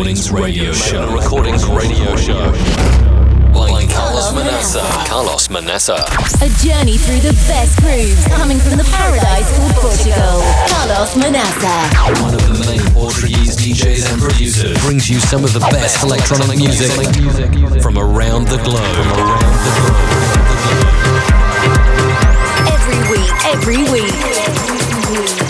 [0.00, 1.00] Recordings Radio Show.
[1.04, 2.52] Magna Recordings Radio Show.
[3.52, 4.80] By Carlos Manaça.
[5.06, 5.96] Carlos Manaça.
[6.40, 10.40] A journey through the best grooves coming from the paradise called Portugal.
[10.72, 11.92] Carlos Manaça.
[12.22, 16.56] One of the main Portuguese DJs and producers brings you some of the best electronic
[16.56, 16.90] music
[17.82, 18.80] from around the globe.
[18.96, 20.00] From around the globe.
[22.72, 25.49] Every week, every week.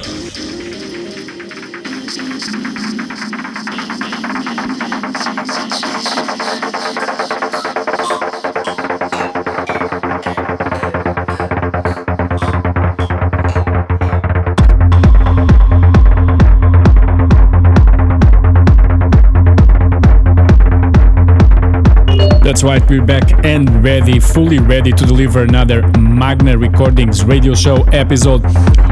[22.61, 27.77] That's right, we're back and ready, fully ready to deliver another Magna Recordings radio show
[27.85, 28.43] episode.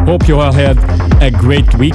[0.08, 0.80] Hope you all had
[1.22, 1.94] a great week.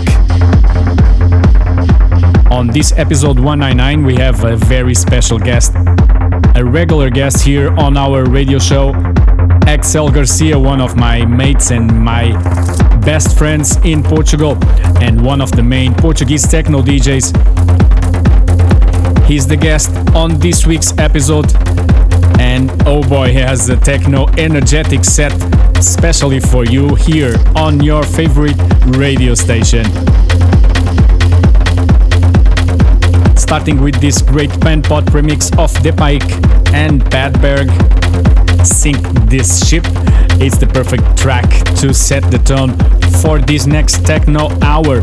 [2.52, 5.72] On this episode 199, we have a very special guest,
[6.54, 8.92] a regular guest here on our radio show,
[9.66, 12.30] XL Garcia, one of my mates and my
[13.00, 14.56] best friends in Portugal,
[15.02, 17.53] and one of the main Portuguese techno DJs
[19.26, 21.54] He's the guest on this week's episode,
[22.38, 25.32] and oh boy, he has a techno energetic set
[25.76, 28.56] especially for you here on your favorite
[28.96, 29.84] radio station.
[33.36, 36.30] Starting with this great Penpot remix of The Pike
[36.72, 37.68] and Badberg,
[38.64, 39.84] Sink This Ship.
[40.40, 41.48] It's the perfect track
[41.80, 42.72] to set the tone
[43.20, 45.02] for this next techno hour.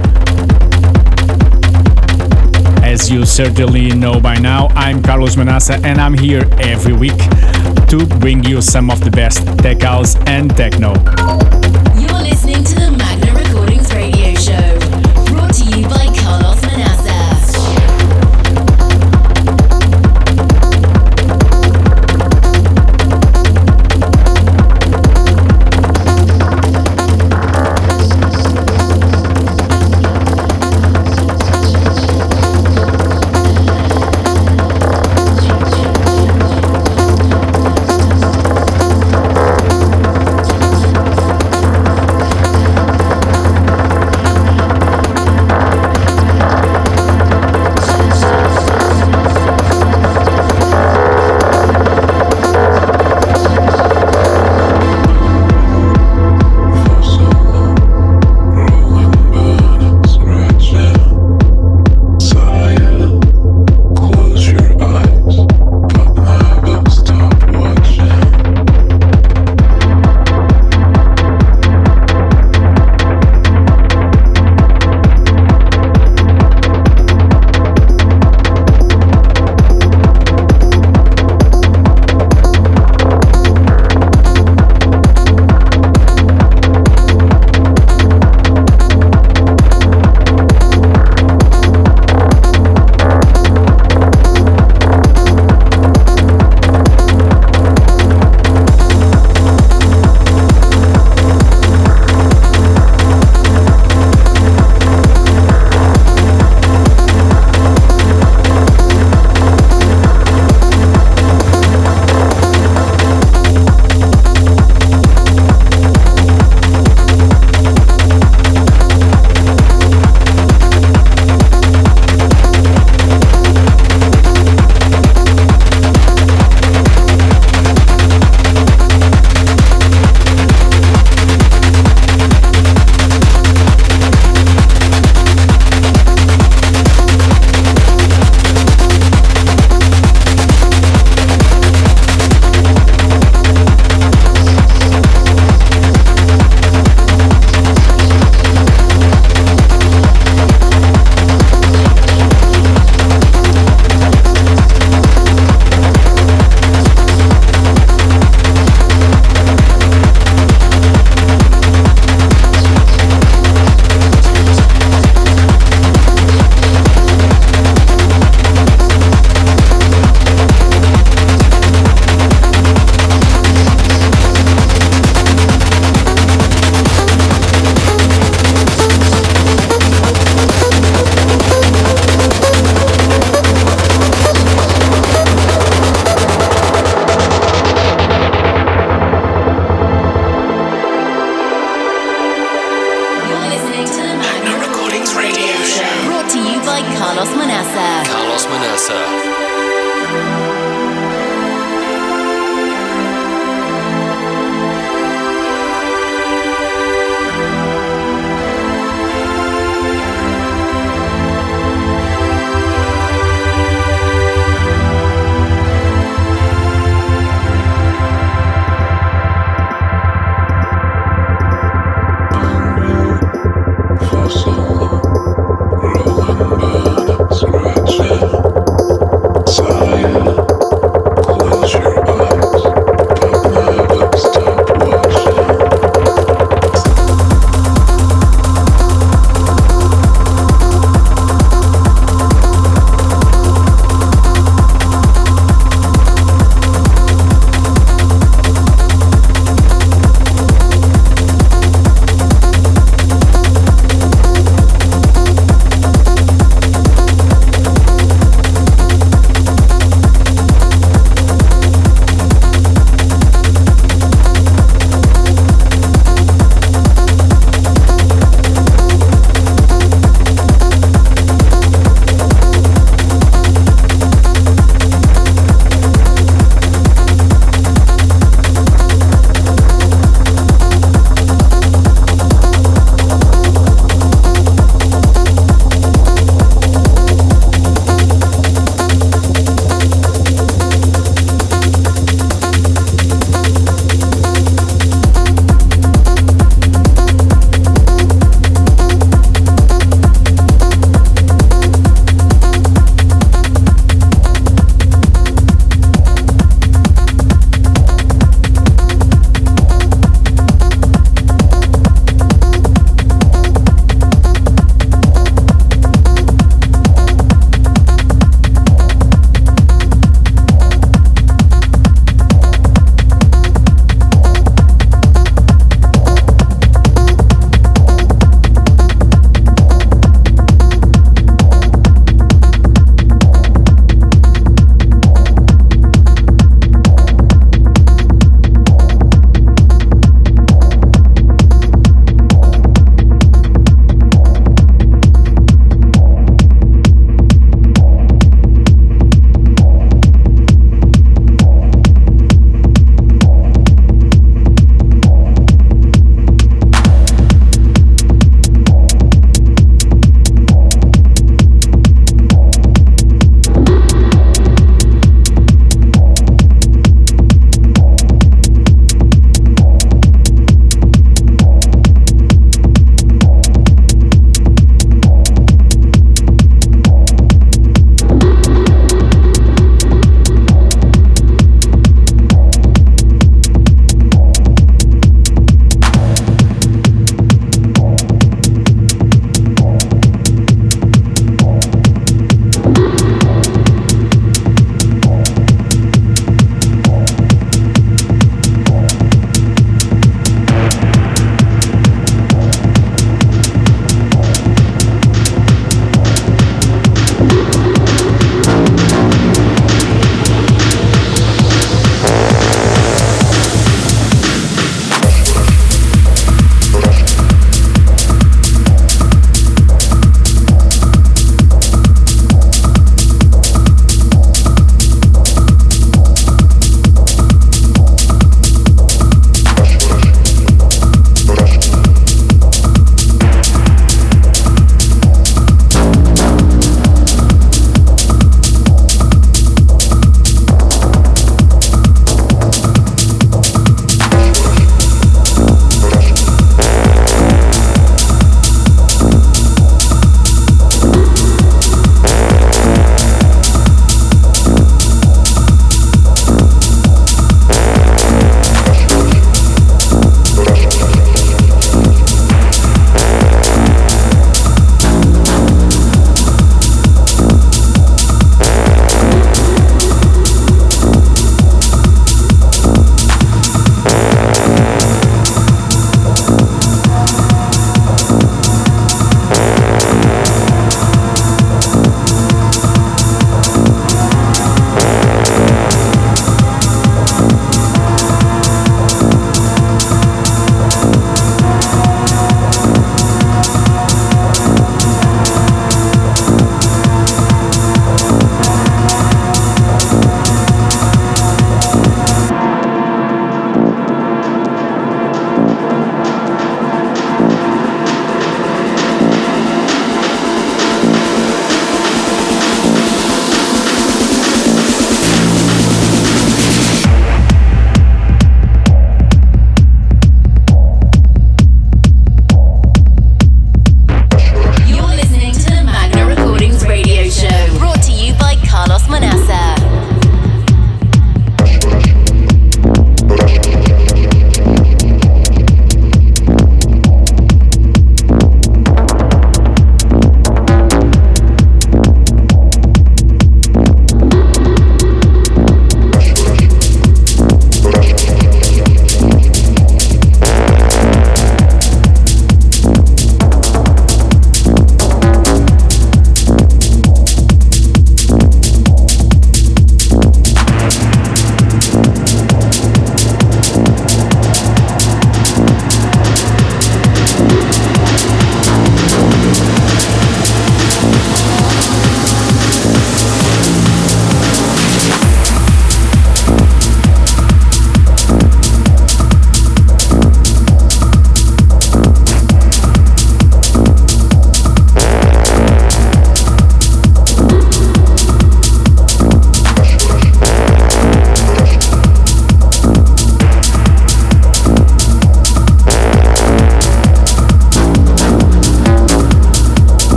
[2.92, 7.18] As you certainly know by now, I'm Carlos Manaça and I'm here every week
[7.88, 10.96] to bring you some of the best tech house and techno.
[11.96, 12.91] You're listening to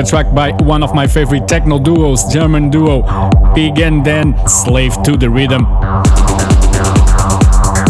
[0.00, 3.02] a track by one of my favorite techno duos, German duo,
[3.54, 5.64] Pig and Dan, Slave to the Rhythm.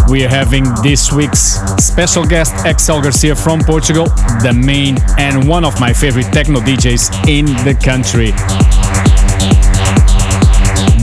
[0.08, 4.04] We are having this week's special guest, XL Garcia from Portugal,
[4.42, 8.30] the main and one of my favorite techno DJs in the country.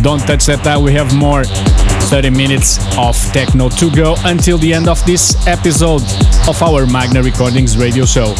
[0.02, 4.74] Don't touch that dial, we have more 30 minutes of techno to go until the
[4.74, 6.04] end of this episode
[6.48, 8.36] of our Magna Recordings radio show.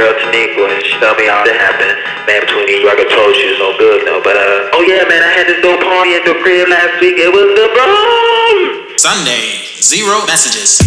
[0.00, 1.92] girl Taniqua and she told me all that happened.
[2.24, 4.24] Man, between these record told she was no good, no.
[4.24, 7.20] But uh, oh yeah, man, I had this little party at the crib last week.
[7.20, 8.96] It was the bomb.
[8.96, 10.80] Sunday, zero messages.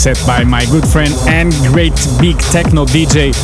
[0.00, 3.34] Set by my good friend and great big techno DJ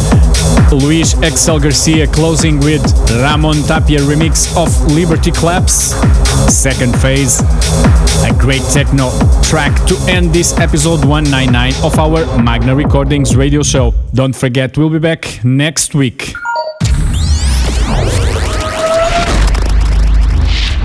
[0.72, 5.92] Luis XL Garcia, closing with Ramon Tapia remix of Liberty Claps.
[6.50, 7.42] Second phase,
[8.24, 9.11] a great techno
[9.42, 13.92] track to end this episode 199 of our Magna Recordings radio show.
[14.14, 16.32] Don't forget, we'll be back next week.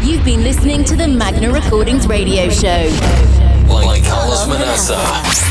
[0.04, 2.90] You've been listening to the Magna Recordings radio show.
[3.70, 5.51] Like Carlos Manaça.